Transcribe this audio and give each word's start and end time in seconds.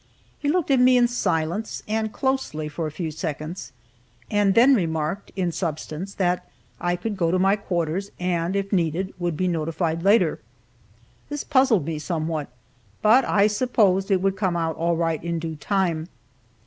He 0.39 0.49
looked 0.49 0.71
at 0.71 0.79
me 0.79 0.97
in 0.97 1.07
silence, 1.07 1.83
and 1.87 2.11
closely, 2.11 2.67
for 2.67 2.87
a 2.87 2.91
few 2.91 3.11
seconds, 3.11 3.71
and 4.31 4.55
then 4.55 4.73
remarked, 4.73 5.31
in 5.35 5.51
substance, 5.51 6.15
that 6.15 6.49
I 6.79 6.95
could 6.95 7.15
go 7.15 7.29
to 7.29 7.37
my 7.37 7.55
quarters, 7.55 8.09
and 8.19 8.55
if 8.55 8.73
needed, 8.73 9.13
would 9.19 9.37
be 9.37 9.47
notified 9.47 10.01
later. 10.01 10.39
This 11.29 11.43
puzzled 11.43 11.85
me 11.85 11.99
somewhat, 11.99 12.47
but 13.03 13.23
I 13.25 13.45
supposed 13.45 14.09
it 14.09 14.23
would 14.23 14.35
come 14.37 14.57
out 14.57 14.75
all 14.75 14.95
right 14.97 15.23
in 15.23 15.37
due 15.37 15.55
time. 15.55 16.07